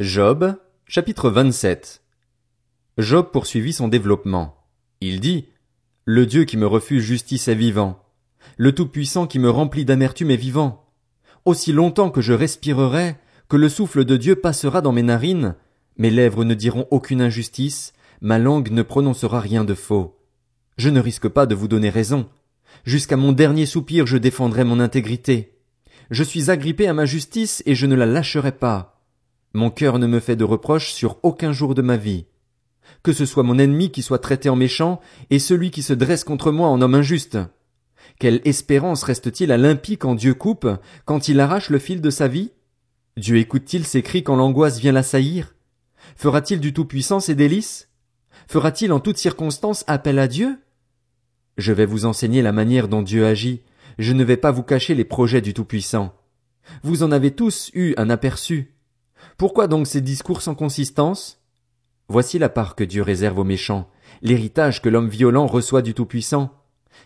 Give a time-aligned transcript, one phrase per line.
[0.00, 0.56] Job,
[0.86, 2.02] chapitre 27.
[2.98, 4.56] Job poursuivit son développement.
[5.00, 5.46] Il dit,
[6.04, 8.02] Le Dieu qui me refuse justice est vivant.
[8.56, 10.88] Le Tout-Puissant qui me remplit d'amertume est vivant.
[11.44, 13.16] Aussi longtemps que je respirerai,
[13.48, 15.54] que le souffle de Dieu passera dans mes narines,
[15.98, 20.18] mes lèvres ne diront aucune injustice, ma langue ne prononcera rien de faux.
[20.78, 22.28] Je ne risque pas de vous donner raison.
[22.84, 25.60] Jusqu'à mon dernier soupir je défendrai mon intégrité.
[26.10, 28.91] Je suis agrippé à ma justice et je ne la lâcherai pas.
[29.54, 32.26] Mon cœur ne me fait de reproches sur aucun jour de ma vie.
[33.02, 36.24] Que ce soit mon ennemi qui soit traité en méchant et celui qui se dresse
[36.24, 37.38] contre moi en homme injuste.
[38.18, 40.68] Quelle espérance reste-t-il à l'impie quand Dieu coupe,
[41.04, 42.52] quand il arrache le fil de sa vie?
[43.16, 45.54] Dieu écoute-t-il ses cris quand l'angoisse vient l'assaillir?
[46.16, 47.88] Fera-t-il du Tout-Puissant ses délices?
[48.48, 50.58] Fera-t-il en toutes circonstances appel à Dieu?
[51.58, 53.62] Je vais vous enseigner la manière dont Dieu agit,
[53.98, 56.14] je ne vais pas vous cacher les projets du Tout-Puissant.
[56.82, 58.74] Vous en avez tous eu un aperçu.
[59.36, 61.40] Pourquoi donc ces discours sans consistance?
[62.08, 63.88] Voici la part que Dieu réserve aux méchants,
[64.20, 66.50] l'héritage que l'homme violent reçoit du Tout-Puissant.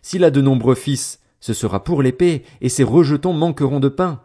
[0.03, 4.23] S'il a de nombreux fils, ce sera pour l'épée, et ses rejetons manqueront de pain.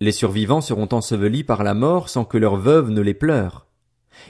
[0.00, 3.66] Les survivants seront ensevelis par la mort sans que leurs veuves ne les pleurent.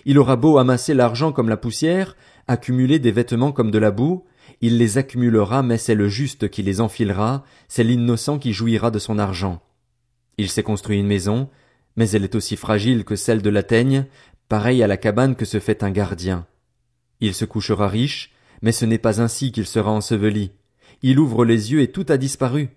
[0.04, 2.16] Il aura beau amasser l'argent comme la poussière,
[2.47, 4.24] accumuler des vêtements comme de la boue,
[4.60, 8.98] il les accumulera, mais c'est le juste qui les enfilera, c'est l'innocent qui jouira de
[8.98, 9.60] son argent.
[10.38, 11.48] Il s'est construit une maison,
[11.96, 14.06] mais elle est aussi fragile que celle de la teigne,
[14.48, 16.46] pareille à la cabane que se fait un gardien.
[17.20, 20.52] Il se couchera riche, mais ce n'est pas ainsi qu'il sera enseveli.
[21.02, 22.70] Il ouvre les yeux et tout a disparu.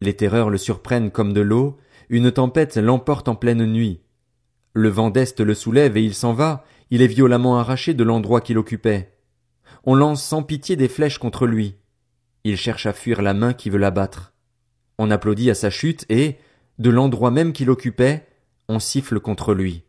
[0.00, 1.78] Les terreurs le surprennent comme de l'eau,
[2.08, 4.00] une tempête l'emporte en pleine nuit.
[4.72, 8.40] Le vent d'Est le soulève et il s'en va, il est violemment arraché de l'endroit
[8.40, 9.12] qu'il occupait.
[9.84, 11.76] On lance sans pitié des flèches contre lui.
[12.44, 14.32] Il cherche à fuir la main qui veut l'abattre.
[14.98, 16.36] On applaudit à sa chute et,
[16.78, 18.26] de l'endroit même qu'il occupait,
[18.68, 19.82] on siffle contre lui.